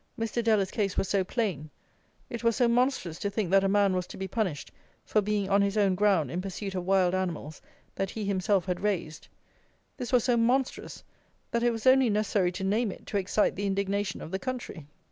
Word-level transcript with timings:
Mr. 0.19 0.43
Deller's 0.43 0.71
case 0.71 0.97
was 0.97 1.07
so 1.07 1.23
plain: 1.23 1.69
it 2.27 2.43
was 2.43 2.55
so 2.55 2.67
monstrous 2.67 3.19
to 3.19 3.29
think 3.29 3.51
that 3.51 3.63
a 3.63 3.69
man 3.69 3.93
was 3.95 4.07
to 4.07 4.17
be 4.17 4.27
punished 4.27 4.71
for 5.05 5.21
being 5.21 5.47
on 5.47 5.61
his 5.61 5.77
own 5.77 5.93
ground 5.93 6.31
in 6.31 6.41
pursuit 6.41 6.73
of 6.73 6.85
wild 6.87 7.13
animals 7.13 7.61
that 7.93 8.09
he 8.09 8.25
himself 8.25 8.65
had 8.65 8.79
raised: 8.79 9.27
this 9.97 10.11
was 10.11 10.23
so 10.23 10.35
monstrous, 10.35 11.03
that 11.51 11.61
it 11.61 11.69
was 11.69 11.85
only 11.85 12.09
necessary 12.09 12.51
to 12.51 12.63
name 12.63 12.91
it 12.91 13.05
to 13.05 13.17
excite 13.17 13.55
the 13.55 13.67
indignation 13.67 14.21
of 14.21 14.31
the 14.31 14.39
country. 14.39 14.87